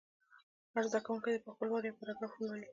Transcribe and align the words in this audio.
هر 0.73 0.83
زده 0.91 0.99
کوونکی 1.05 1.29
دې 1.33 1.39
په 1.45 1.49
خپل 1.53 1.67
وار 1.69 1.83
یو 1.85 1.97
پاراګراف 1.99 2.31
ولولي. 2.35 2.67